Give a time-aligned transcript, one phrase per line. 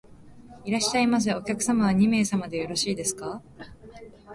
[0.65, 1.31] いらっしゃいませ。
[1.35, 3.39] お客様は二名様でよろしいですか？